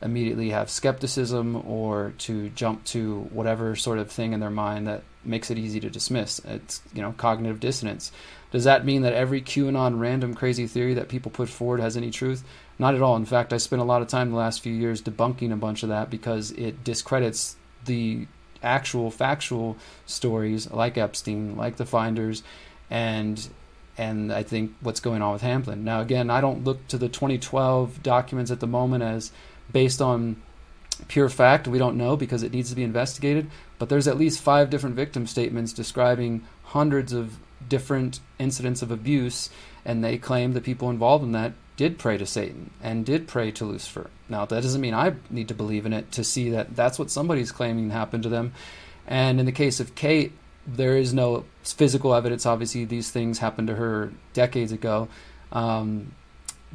[0.02, 5.02] immediately have skepticism or to jump to whatever sort of thing in their mind that
[5.24, 6.40] makes it easy to dismiss.
[6.40, 8.12] It's, you know, cognitive dissonance.
[8.50, 12.10] Does that mean that every QAnon random crazy theory that people put forward has any
[12.10, 12.44] truth?
[12.80, 13.14] Not at all.
[13.14, 15.82] In fact, I spent a lot of time the last few years debunking a bunch
[15.82, 18.26] of that because it discredits the
[18.62, 22.42] actual factual stories like Epstein, like the finders,
[22.88, 23.50] and
[23.98, 25.84] and I think what's going on with Hamblin.
[25.84, 29.30] Now, again, I don't look to the 2012 documents at the moment as
[29.70, 30.40] based on
[31.06, 31.68] pure fact.
[31.68, 33.50] We don't know because it needs to be investigated.
[33.78, 37.36] But there's at least five different victim statements describing hundreds of
[37.68, 39.50] different incidents of abuse,
[39.84, 43.50] and they claim the people involved in that did pray to Satan and did pray
[43.50, 44.10] to Lucifer.
[44.28, 47.10] Now, that doesn't mean I need to believe in it to see that that's what
[47.10, 48.52] somebody's claiming happened to them.
[49.06, 50.32] And in the case of Kate,
[50.66, 52.44] there is no physical evidence.
[52.44, 55.08] Obviously, these things happened to her decades ago.
[55.52, 56.12] Um,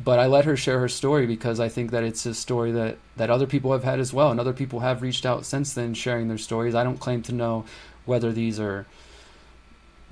[0.04, 2.98] but I let her share her story because I think that it's a story that,
[3.16, 5.94] that other people have had as well, and other people have reached out since then
[5.94, 6.74] sharing their stories.
[6.74, 7.66] I don't claim to know
[8.06, 8.88] whether these are,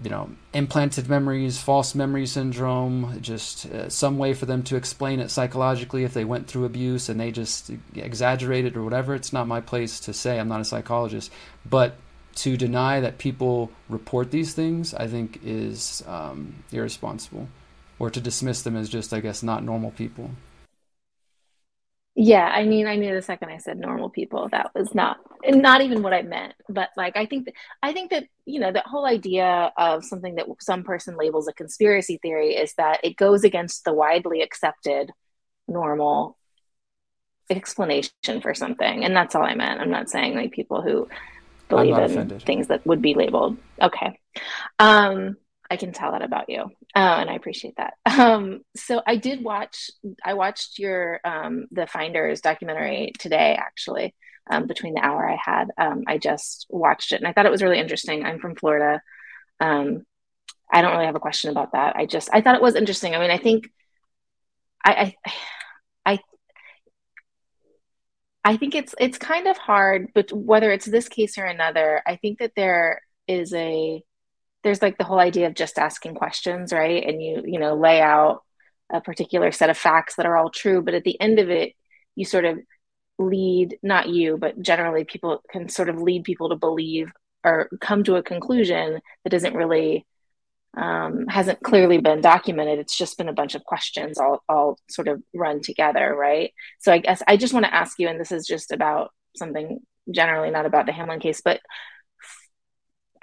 [0.02, 5.20] you know, implanted memories, false memory syndrome, just uh, some way for them to explain
[5.20, 9.14] it psychologically if they went through abuse and they just exaggerated or whatever.
[9.14, 10.40] It's not my place to say.
[10.40, 11.32] I'm not a psychologist,
[11.66, 11.96] but
[12.36, 17.48] to deny that people report these things, I think, is um, irresponsible,
[18.00, 20.32] or to dismiss them as just, I guess, not normal people.
[22.16, 25.82] Yeah, I mean, I knew the second I said normal people, that was not, not
[25.82, 26.54] even what I meant.
[26.70, 30.36] But like, I think that, I think that you know, that whole idea of something
[30.36, 35.12] that some person labels a conspiracy theory is that it goes against the widely accepted
[35.68, 36.38] normal
[37.50, 39.82] explanation for something, and that's all I meant.
[39.82, 41.08] I'm not saying like people who
[41.68, 42.44] believe in offended.
[42.44, 43.58] things that would be labeled.
[43.82, 44.20] Okay.
[44.78, 45.38] Um,
[45.74, 46.62] I can tell that about you,
[46.96, 47.94] uh, and I appreciate that.
[48.24, 49.90] Um, so I did watch.
[50.24, 54.16] I watched your um, the Finders documentary today, actually.
[54.50, 57.52] Um, between the hour I had, um, I just watched it, and I thought it
[57.52, 58.24] was really interesting.
[58.24, 59.02] I'm from Florida.
[59.60, 60.06] Um,
[60.72, 61.96] I don't really have a question about that.
[61.96, 63.16] I just I thought it was interesting.
[63.16, 63.70] I mean, I think
[64.86, 65.16] I,
[66.06, 66.20] I
[68.44, 72.18] I think it's it's kind of hard, but whether it's this case or another, I
[72.18, 74.04] think that there is a
[74.64, 77.04] there's like the whole idea of just asking questions, right?
[77.04, 78.44] And you you know lay out
[78.92, 81.74] a particular set of facts that are all true, but at the end of it,
[82.16, 82.60] you sort of
[83.20, 87.12] lead not you, but generally people can sort of lead people to believe
[87.44, 90.06] or come to a conclusion that isn't really
[90.76, 92.80] um, hasn't clearly been documented.
[92.80, 96.52] It's just been a bunch of questions all, all sort of run together, right?
[96.80, 99.80] So I guess I just want to ask you, and this is just about something
[100.10, 101.62] generally not about the Hamblin case, but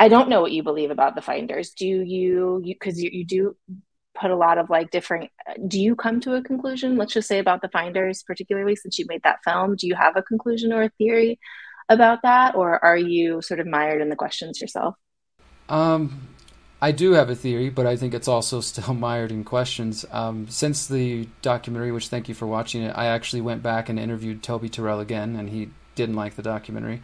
[0.00, 1.70] I don't know what you believe about the finders.
[1.70, 3.56] Do you, because you, you, you do
[4.18, 5.30] put a lot of like different,
[5.68, 9.04] do you come to a conclusion, let's just say about the finders, particularly since you
[9.08, 9.76] made that film?
[9.76, 11.38] Do you have a conclusion or a theory
[11.90, 12.54] about that?
[12.54, 14.94] Or are you sort of mired in the questions yourself?
[15.68, 16.28] Um,
[16.80, 20.06] I do have a theory, but I think it's also still mired in questions.
[20.10, 23.98] Um, since the documentary, which thank you for watching it, I actually went back and
[23.98, 27.02] interviewed Toby Terrell again, and he didn't like the documentary.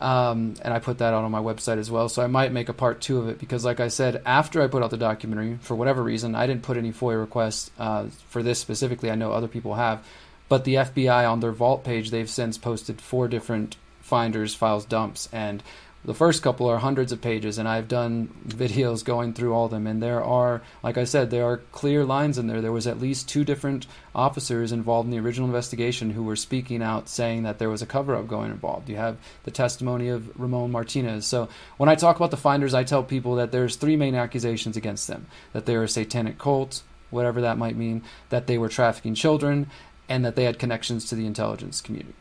[0.00, 2.08] Um, and I put that out on my website as well.
[2.08, 4.66] So I might make a part two of it because, like I said, after I
[4.66, 8.42] put out the documentary, for whatever reason, I didn't put any FOIA requests uh, for
[8.42, 9.10] this specifically.
[9.10, 10.04] I know other people have,
[10.48, 15.28] but the FBI on their Vault page, they've since posted four different finders, files, dumps,
[15.32, 15.62] and
[16.04, 19.70] the first couple are hundreds of pages, and I've done videos going through all of
[19.70, 19.86] them.
[19.86, 22.60] And there are, like I said, there are clear lines in there.
[22.60, 26.82] There was at least two different officers involved in the original investigation who were speaking
[26.82, 28.88] out, saying that there was a cover-up going involved.
[28.88, 31.26] You have the testimony of Ramon Martinez.
[31.26, 34.76] So when I talk about the finders, I tell people that there's three main accusations
[34.76, 39.14] against them: that they're a satanic cult, whatever that might mean, that they were trafficking
[39.14, 39.70] children,
[40.08, 42.14] and that they had connections to the intelligence community.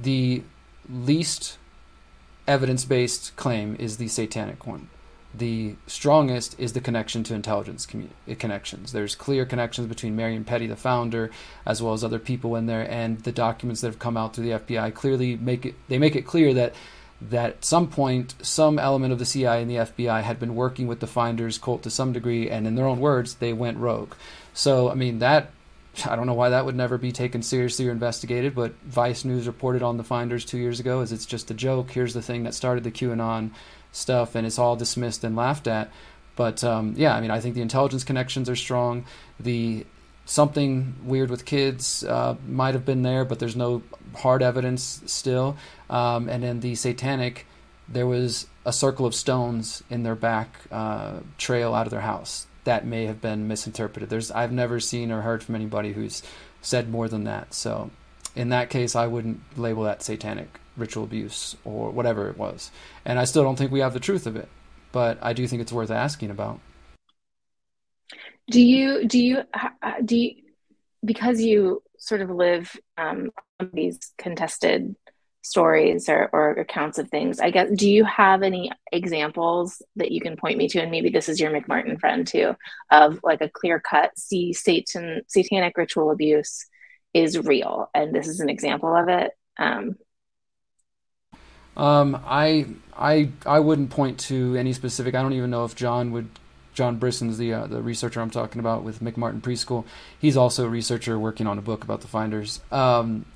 [0.00, 0.44] The
[0.88, 1.58] least
[2.50, 4.88] evidence based claim is the satanic one.
[5.32, 8.90] The strongest is the connection to intelligence commu- eh, connections.
[8.90, 11.30] There's clear connections between Marion Pettie, the founder,
[11.64, 14.46] as well as other people in there, and the documents that have come out through
[14.46, 15.76] the FBI clearly make it.
[15.86, 16.74] They make it clear that
[17.20, 20.86] that at some point, some element of the CIA and the FBI had been working
[20.86, 24.14] with the Finders cult to some degree, and in their own words, they went rogue.
[24.54, 25.50] So, I mean, that
[26.06, 29.46] I don't know why that would never be taken seriously or investigated, but Vice News
[29.46, 31.90] reported on the finders two years ago as it's just a joke.
[31.90, 33.50] Here's the thing that started the QAnon
[33.92, 35.90] stuff, and it's all dismissed and laughed at.
[36.36, 39.04] But um, yeah, I mean, I think the intelligence connections are strong.
[39.38, 39.84] The
[40.24, 43.82] something weird with kids uh, might have been there, but there's no
[44.16, 45.56] hard evidence still.
[45.88, 47.46] Um, and then the satanic,
[47.88, 52.46] there was a circle of stones in their back uh, trail out of their house
[52.64, 54.10] that may have been misinterpreted.
[54.10, 56.22] There's I've never seen or heard from anybody who's
[56.62, 57.54] said more than that.
[57.54, 57.90] So
[58.36, 62.70] in that case, I wouldn't label that satanic ritual abuse or whatever it was.
[63.04, 64.48] And I still don't think we have the truth of it,
[64.92, 66.60] but I do think it's worth asking about.
[68.50, 69.42] Do you do you
[70.04, 70.34] do you
[71.04, 73.30] because you sort of live um,
[73.72, 74.96] these contested
[75.42, 77.40] stories or, or accounts of things.
[77.40, 80.80] I guess, do you have any examples that you can point me to?
[80.80, 82.54] And maybe this is your McMartin friend too,
[82.90, 86.66] of like a clear cut, see Satan, satanic ritual abuse
[87.14, 87.90] is real.
[87.94, 89.32] And this is an example of it.
[89.58, 89.96] Um,
[91.76, 96.12] um, I, I, I wouldn't point to any specific, I don't even know if John
[96.12, 96.28] would
[96.72, 99.84] John Brisson's the uh, the researcher I'm talking about with McMartin Preschool.
[100.18, 102.60] He's also a researcher working on a book about the finders.
[102.70, 103.26] Um,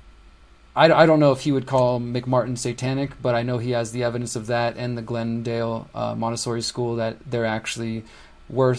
[0.75, 3.91] I, I don't know if he would call McMartin satanic, but I know he has
[3.91, 8.03] the evidence of that and the Glendale uh, Montessori school that there actually
[8.49, 8.75] were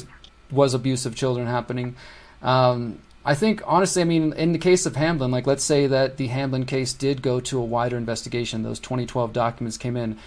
[0.50, 1.96] was abuse of children happening.
[2.42, 6.18] Um, I think honestly, I mean, in the case of Hamblin, like let's say that
[6.18, 10.18] the Hamblin case did go to a wider investigation, those 2012 documents came in,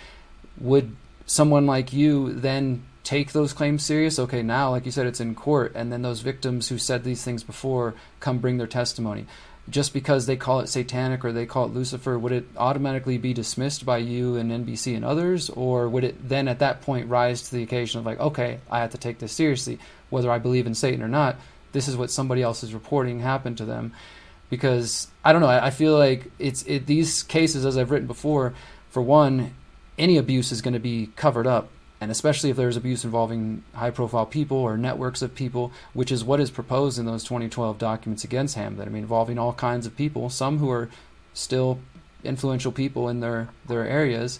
[0.59, 4.19] would someone like you then take those claims serious?
[4.19, 7.23] Okay, now, like you said, it's in court, and then those victims who said these
[7.23, 9.25] things before come bring their testimony
[9.69, 13.33] just because they call it satanic or they call it Lucifer, would it automatically be
[13.33, 15.49] dismissed by you and NBC and others?
[15.49, 18.79] Or would it then at that point rise to the occasion of like, okay, I
[18.79, 19.79] have to take this seriously,
[20.09, 21.37] whether I believe in Satan or not?
[21.71, 23.93] This is what somebody else is reporting happened to them.
[24.49, 28.07] Because I don't know, I, I feel like it's it, these cases, as I've written
[28.07, 28.55] before,
[28.89, 29.53] for one,
[29.97, 31.69] any abuse is going to be covered up
[32.01, 36.23] and especially if there's abuse involving high profile people or networks of people, which is
[36.23, 38.87] what is proposed in those 2012 documents against Hamblin.
[38.87, 40.89] I mean, involving all kinds of people, some who are
[41.33, 41.79] still
[42.23, 44.39] influential people in their, their areas.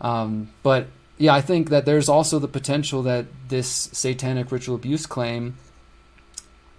[0.00, 5.06] Um, but yeah, I think that there's also the potential that this satanic ritual abuse
[5.06, 5.56] claim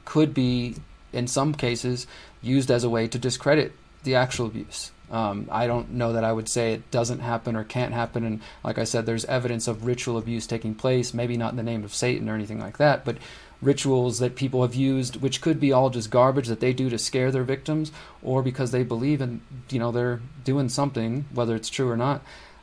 [0.05, 0.75] could be,
[1.11, 2.07] in some cases,
[2.41, 4.91] used as a way to discredit the actual abuse.
[5.11, 8.23] Um, I don't know that I would say it doesn't happen or can't happen.
[8.23, 11.63] And like I said, there's evidence of ritual abuse taking place, maybe not in the
[11.63, 13.17] name of Satan or anything like that, but
[13.61, 16.97] rituals that people have used, which could be all just garbage that they do to
[16.97, 17.91] scare their victims,
[18.23, 22.21] or because they believe in, you know, they're doing something, whether it's true or not.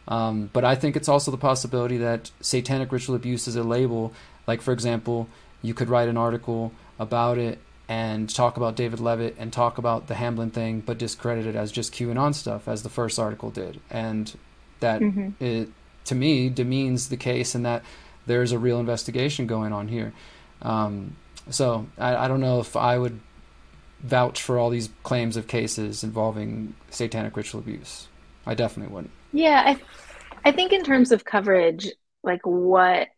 [0.08, 4.12] Um, but I think it's also the possibility that satanic ritual abuse is a label.
[4.46, 5.28] Like, for example,
[5.62, 10.08] you could write an article about it and talk about David Leavitt and talk about
[10.08, 13.80] the Hamblin thing, but discredit it as just QAnon stuff, as the first article did.
[13.90, 14.36] And
[14.80, 15.42] that, mm-hmm.
[15.42, 15.68] it,
[16.06, 17.84] to me, demeans the case and that
[18.26, 20.12] there's a real investigation going on here.
[20.62, 21.16] Um,
[21.48, 23.20] so I, I, don't know if I would
[24.00, 28.08] vouch for all these claims of cases involving satanic ritual abuse.
[28.46, 29.12] I definitely wouldn't.
[29.32, 29.80] Yeah, I,
[30.48, 31.88] I think in terms of coverage,
[32.22, 33.08] like what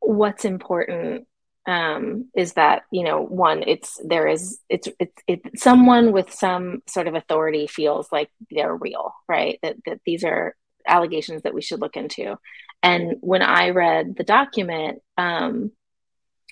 [0.00, 1.26] what's important
[1.66, 6.82] um, is that you know one it's there is it's it's it, someone with some
[6.86, 9.58] sort of authority feels like they're real right?
[9.62, 10.54] That that these are
[10.86, 12.36] allegations that we should look into.
[12.82, 15.72] And when i read the document um,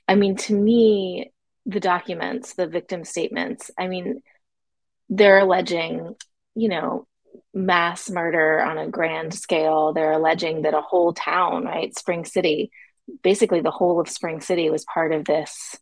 [0.09, 1.31] i mean to me
[1.67, 4.23] the documents the victim statements i mean
[5.11, 6.15] they're alleging
[6.55, 7.07] you know
[7.55, 9.93] mass murder on a grand scale.
[9.93, 12.71] They're alleging that a whole town right spring city
[13.23, 15.77] basically the whole of Spring City was part of this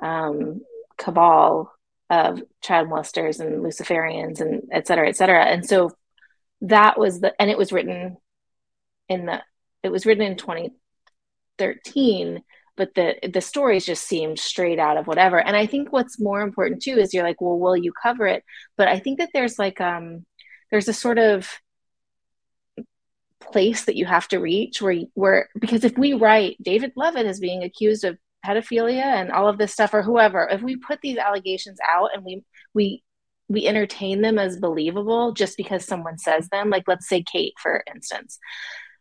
[0.00, 0.60] um,
[0.98, 1.72] cabal
[2.10, 5.44] of child molesters and Luciferians and et cetera, et cetera.
[5.44, 5.90] And so
[6.62, 8.16] that was the, and it was written
[9.08, 9.42] in the,
[9.82, 12.42] it was written in 2013,
[12.76, 15.38] but the the stories just seemed straight out of whatever.
[15.38, 18.44] And I think what's more important too is you're like, well, will you cover it?
[18.76, 20.24] But I think that there's like um
[20.70, 21.48] there's a sort of
[23.52, 27.40] place that you have to reach where where because if we write David Leavitt is
[27.40, 31.16] being accused of pedophilia and all of this stuff or whoever if we put these
[31.16, 32.42] allegations out and we
[32.74, 33.02] we
[33.48, 37.82] we entertain them as believable just because someone says them like let's say Kate for
[37.94, 38.38] instance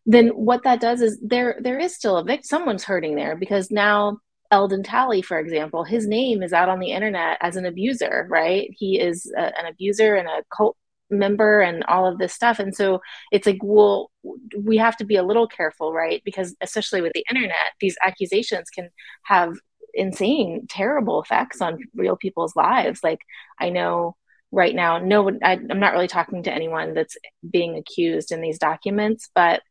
[0.06, 3.72] then what that does is there there is still a victim someone's hurting there because
[3.72, 4.18] now
[4.54, 8.70] Eldon Talley, for example, his name is out on the internet as an abuser, right?
[8.78, 10.78] He is a, an abuser and a cult
[11.10, 12.60] member and all of this stuff.
[12.60, 14.12] And so it's like well
[14.58, 16.22] we have to be a little careful right?
[16.26, 18.90] Because especially with the internet these accusations can
[19.24, 19.54] have
[19.94, 23.02] insane terrible effects on real people's lives.
[23.04, 23.20] Like
[23.60, 24.16] i know
[24.52, 27.18] right now no I, i'm not really talking to anyone that's
[27.50, 29.62] being accused in these documents but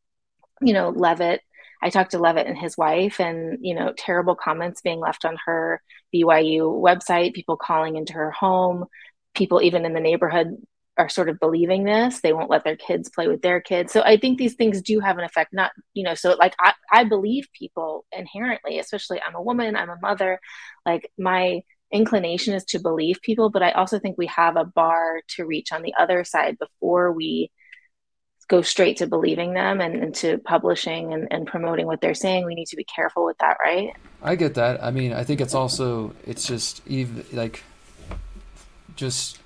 [0.61, 1.41] you know leavitt
[1.83, 5.37] I talked to Leavitt and his wife, and you know, terrible comments being left on
[5.47, 5.83] her
[6.15, 8.85] BYU website, people calling into her home,
[9.35, 10.57] people even in the neighborhood
[10.99, 13.93] are sort of believing this they won't let their kids play with their kids.
[13.93, 16.73] So i think these things do have an effect not you know so like i,
[16.91, 20.41] I believe people inherently especially i'm a woman i'm a mother
[20.85, 25.21] like my inclination is to believe people but i also think we have a bar
[25.29, 27.51] to reach on the other side before we
[28.49, 32.45] go straight to believing them and, and to publishing and, and promoting what they're saying.
[32.45, 33.95] We need to be careful with that right?
[34.23, 34.85] I get that.
[34.85, 37.63] I mean i think it's also it's just even like
[38.95, 39.39] just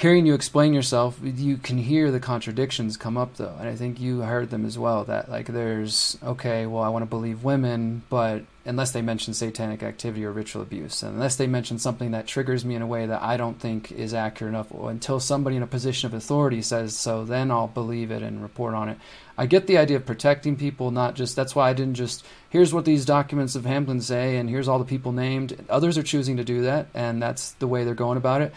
[0.00, 4.00] hearing you explain yourself, you can hear the contradictions come up though, and I think
[4.00, 5.04] you heard them as well.
[5.04, 9.82] That like there's okay, well I want to believe women, but unless they mention satanic
[9.82, 13.04] activity or ritual abuse, and unless they mention something that triggers me in a way
[13.04, 16.96] that I don't think is accurate enough, until somebody in a position of authority says
[16.96, 18.96] so, then I'll believe it and report on it.
[19.36, 22.72] I get the idea of protecting people, not just that's why I didn't just here's
[22.72, 25.62] what these documents of Hamblin say, and here's all the people named.
[25.68, 28.54] Others are choosing to do that, and that's the way they're going about it.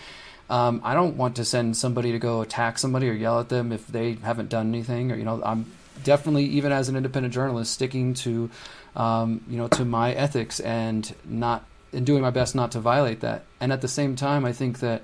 [0.53, 3.71] Um, I don't want to send somebody to go attack somebody or yell at them
[3.71, 5.11] if they haven't done anything.
[5.11, 5.65] Or you know, I'm
[6.03, 8.51] definitely even as an independent journalist sticking to
[8.95, 13.21] um, you know to my ethics and not and doing my best not to violate
[13.21, 13.45] that.
[13.59, 15.01] And at the same time, I think that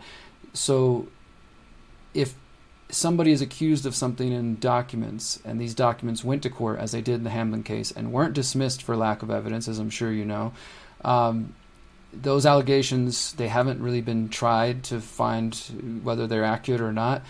[0.54, 1.08] so
[2.14, 2.36] if
[2.92, 7.02] somebody is accused of something in documents and these documents went to court as they
[7.02, 10.12] did in the Hamblin case and weren't dismissed for lack of evidence, as I'm sure
[10.12, 10.54] you know.
[11.04, 11.56] Um,
[12.14, 15.56] those allegations they haven't really been tried to find
[16.04, 17.24] whether they're accurate or not.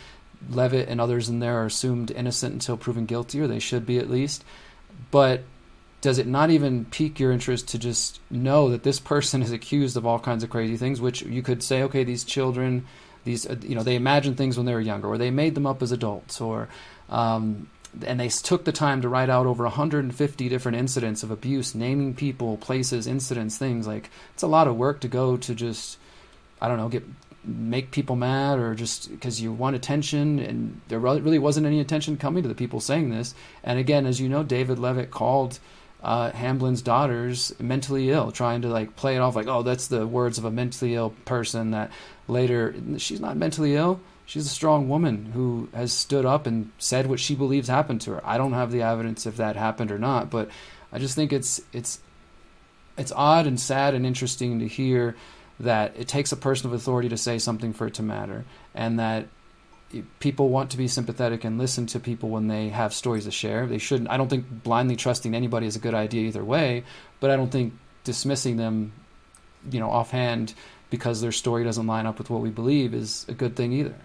[0.49, 3.97] Leavitt and others in there are assumed innocent until proven guilty, or they should be
[3.97, 4.43] at least.
[5.11, 5.43] But
[6.01, 9.97] does it not even pique your interest to just know that this person is accused
[9.97, 12.85] of all kinds of crazy things, which you could say, okay, these children,
[13.25, 15.81] these you know, they imagined things when they were younger, or they made them up
[15.81, 16.69] as adults, or
[17.09, 17.69] um,
[18.05, 22.13] and they took the time to write out over 150 different incidents of abuse, naming
[22.13, 23.87] people, places, incidents, things.
[23.87, 25.97] Like it's a lot of work to go to just,
[26.61, 27.03] I don't know, get
[27.43, 32.17] make people mad or just because you want attention, and there really wasn't any attention
[32.17, 33.33] coming to the people saying this.
[33.63, 35.59] And again, as you know, David Leavitt called
[36.03, 40.05] uh, Hamblin's daughters mentally ill, trying to like play it off like, oh, that's the
[40.05, 41.71] words of a mentally ill person.
[41.71, 41.91] That
[42.27, 43.99] later she's not mentally ill
[44.29, 48.11] she's a strong woman who has stood up and said what she believes happened to
[48.11, 48.21] her.
[48.23, 50.49] I don't have the evidence if that happened or not, but
[50.93, 51.99] I just think it's it's
[52.95, 55.15] it's odd and sad and interesting to hear
[55.59, 58.99] that it takes a person of authority to say something for it to matter, and
[58.99, 59.25] that
[60.19, 63.65] people want to be sympathetic and listen to people when they have stories to share.
[63.65, 64.11] They shouldn't.
[64.11, 66.83] I don't think blindly trusting anybody is a good idea either way,
[67.19, 67.73] but I don't think
[68.03, 68.91] dismissing them,
[69.71, 70.53] you know, offhand
[70.91, 73.95] because their story doesn't line up with what we believe is a good thing either.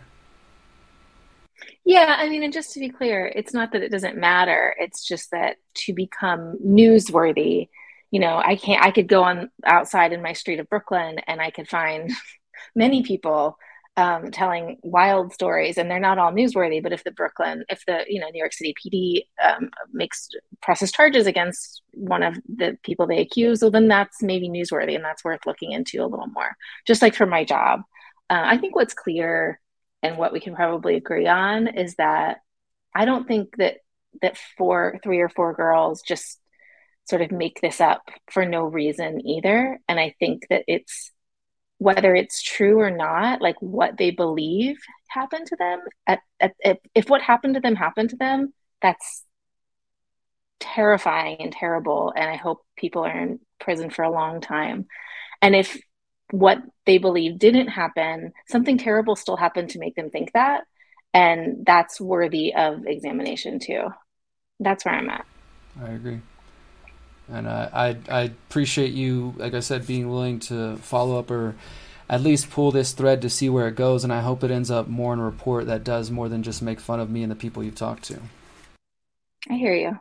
[1.84, 4.74] Yeah, I mean, and just to be clear, it's not that it doesn't matter.
[4.78, 7.68] It's just that to become newsworthy,
[8.10, 11.40] you know, I can't, I could go on outside in my street of Brooklyn and
[11.42, 12.10] I could find
[12.74, 13.58] many people
[13.96, 16.82] um, telling wild stories, and they're not all newsworthy.
[16.82, 20.28] But if the Brooklyn, if the you know New York City PD um, makes
[20.62, 25.04] presses charges against one of the people they accuse, well, then that's maybe newsworthy, and
[25.04, 26.56] that's worth looking into a little more.
[26.88, 27.82] Just like for my job,
[28.30, 29.60] uh, I think what's clear
[30.04, 32.38] and what we can probably agree on is that
[32.94, 33.78] I don't think that
[34.20, 36.38] that four, three or four girls just
[37.08, 39.80] sort of make this up for no reason either.
[39.88, 41.10] And I think that it's
[41.78, 44.76] whether it's true or not, like what they believe
[45.08, 45.80] happened to them.
[46.06, 48.52] At, at, if, if what happened to them happened to them,
[48.82, 49.24] that's
[50.60, 52.12] terrifying and terrible.
[52.14, 54.86] And I hope people are in prison for a long time.
[55.40, 55.78] And if
[56.34, 60.64] what they believe didn't happen, something terrible still happened to make them think that.
[61.12, 63.88] And that's worthy of examination too.
[64.58, 65.24] That's where I'm at.
[65.80, 66.20] I agree.
[67.28, 71.54] And uh, I I appreciate you, like I said, being willing to follow up or
[72.10, 74.02] at least pull this thread to see where it goes.
[74.02, 76.62] And I hope it ends up more in a report that does more than just
[76.62, 78.18] make fun of me and the people you've talked to.
[79.48, 80.00] I hear you.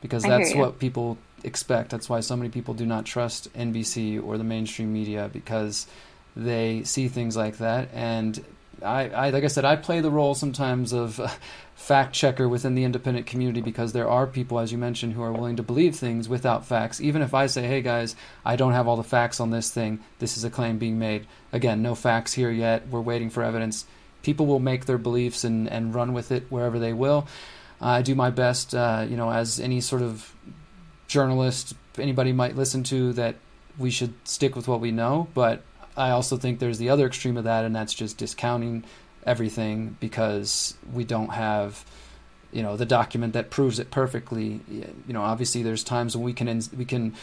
[0.00, 1.90] Because that's what people expect.
[1.90, 5.86] That's why so many people do not trust NBC or the mainstream media because
[6.36, 8.44] they see things like that and
[8.82, 11.20] I, I, like I said, I play the role sometimes of
[11.74, 15.32] fact checker within the independent community because there are people, as you mentioned, who are
[15.32, 17.00] willing to believe things without facts.
[17.00, 18.14] Even if I say, "Hey guys,
[18.44, 20.00] I don't have all the facts on this thing.
[20.18, 22.88] This is a claim being made." Again, no facts here yet.
[22.88, 23.84] We're waiting for evidence.
[24.22, 27.26] People will make their beliefs and and run with it wherever they will.
[27.80, 30.34] I do my best, uh, you know, as any sort of
[31.08, 33.36] journalist anybody might listen to that
[33.78, 35.62] we should stick with what we know, but
[35.96, 38.84] I also think there's the other extreme of that, and that's just discounting
[39.24, 41.84] everything because we don't have,
[42.52, 44.60] you know, the document that proves it perfectly.
[44.68, 47.14] You know, obviously there's times when we can we can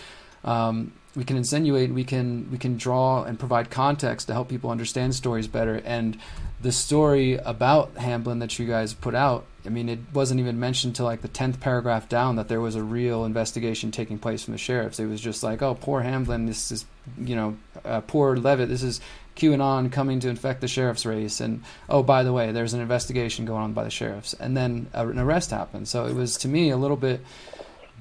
[0.44, 4.70] um, we can insinuate, we can we can draw and provide context to help people
[4.70, 5.82] understand stories better.
[5.86, 6.18] And
[6.62, 10.96] the story about Hamblin that you guys put out, I mean, it wasn't even mentioned
[10.96, 14.54] to like the tenth paragraph down that there was a real investigation taking place from
[14.54, 15.00] the sheriffs.
[15.00, 16.86] It was just like, oh, poor Hamblin, this is
[17.20, 19.00] you know, uh, poor Leavitt, this is
[19.36, 23.46] QAnon coming to infect the sheriff's race, and oh, by the way, there's an investigation
[23.46, 25.88] going on by the sheriffs, and then an arrest happened.
[25.88, 27.22] So it was to me a little bit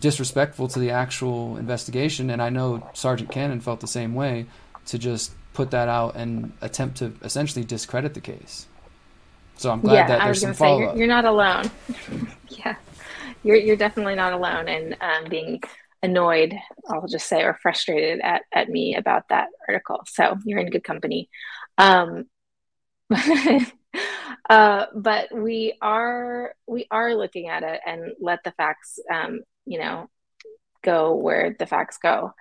[0.05, 4.45] disrespectful to the actual investigation, and I know Sergeant Cannon felt the same way
[4.85, 8.67] to just put that out and attempt to essentially discredit the case.
[9.57, 10.97] So I'm glad yeah, that there's some follow up.
[10.97, 11.71] You're, you're, not alone.
[12.51, 12.77] yeah,
[13.43, 15.63] you're you're definitely not alone in um, being
[16.03, 16.55] annoyed,
[16.91, 20.03] I'll just say, or frustrated at, at me about that article.
[20.07, 21.31] So you're in good company.
[21.79, 22.27] Um,
[24.51, 29.79] uh, but we are we are looking at it and let the facts, um, you
[29.79, 30.09] know,
[30.83, 32.33] go where the facts go.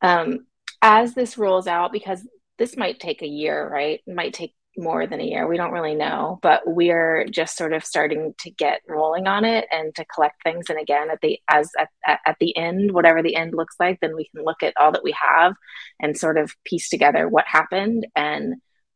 [0.00, 0.46] Um,
[0.80, 2.26] as this rolls out, because
[2.58, 4.00] this might take a year, right?
[4.06, 5.46] It might take more than a year.
[5.46, 9.66] We don't really know, but we're just sort of starting to get rolling on it
[9.70, 10.70] and to collect things.
[10.70, 14.16] And again, at the as at, at the end, whatever the end looks like, then
[14.16, 15.54] we can look at all that we have
[16.00, 18.54] and sort of piece together what happened and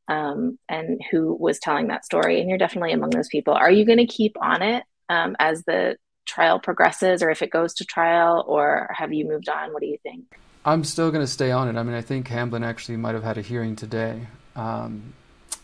[0.08, 2.40] um, and who was telling that story.
[2.40, 3.54] And you're definitely among those people.
[3.54, 5.96] Are you going to keep on it um, as the
[6.26, 9.72] trial progresses, or if it goes to trial, or have you moved on?
[9.72, 10.24] What do you think?
[10.64, 11.78] I'm still going to stay on it.
[11.78, 14.26] I mean, I think Hamblin actually might have had a hearing today.
[14.56, 15.14] Um,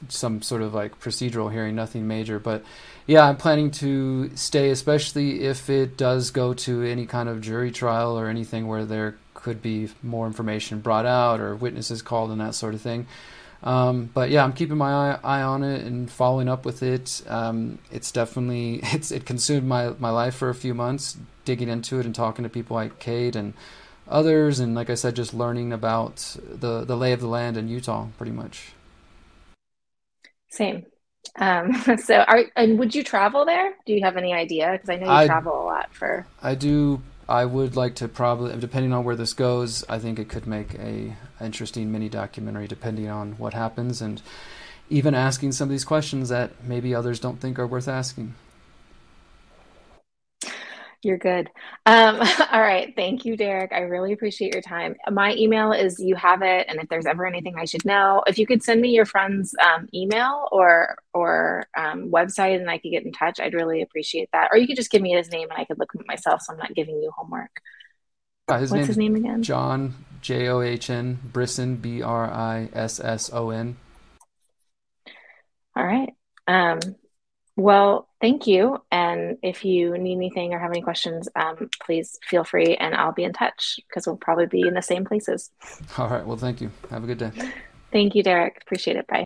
[0.08, 2.38] some sort of like procedural hearing, nothing major.
[2.38, 2.64] But
[3.06, 7.70] yeah, I'm planning to stay, especially if it does go to any kind of jury
[7.70, 12.40] trial or anything where there could be more information brought out or witnesses called and
[12.40, 13.06] that sort of thing.
[13.62, 17.22] Um, but yeah, I'm keeping my eye, eye, on it and following up with it.
[17.28, 22.00] Um, it's definitely it's it consumed my my life for a few months, digging into
[22.00, 23.54] it and talking to people like Kate and
[24.08, 27.68] others, and like I said, just learning about the the lay of the land in
[27.68, 28.72] Utah, pretty much.
[30.48, 30.86] Same.
[31.36, 33.74] Um, so, are and would you travel there?
[33.86, 34.72] Do you have any idea?
[34.72, 36.26] Because I know you I, travel a lot for.
[36.42, 37.02] I do.
[37.28, 40.74] I would like to probably, depending on where this goes, I think it could make
[40.74, 44.20] a interesting mini documentary, depending on what happens, and
[44.90, 48.34] even asking some of these questions that maybe others don't think are worth asking.
[51.05, 51.50] You're good.
[51.84, 52.20] Um,
[52.53, 52.92] all right.
[52.94, 53.72] Thank you, Derrick.
[53.72, 54.94] I really appreciate your time.
[55.11, 58.38] My email is you have it, and if there's ever anything I should know, if
[58.38, 62.92] you could send me your friend's um, email or or um, website, and I could
[62.92, 64.50] get in touch, I'd really appreciate that.
[64.53, 66.42] Or you could just give me his name, and I could look him up myself,
[66.42, 67.50] so I'm not giving you homework.
[68.46, 69.42] Uh, his What's his name again?
[69.42, 73.76] John J O H N Brisson B R I S S O N.
[75.74, 76.11] All right.
[77.57, 78.82] Well, thank you.
[78.90, 83.12] And if you need anything or have any questions, um, please feel free and I'll
[83.12, 85.50] be in touch because we'll probably be in the same places.
[85.98, 86.26] All right.
[86.26, 86.70] Well, thank you.
[86.90, 87.30] Have a good day.
[87.92, 88.59] Thank you, Derrick.
[88.62, 89.07] Appreciate it.
[89.07, 89.20] Bye.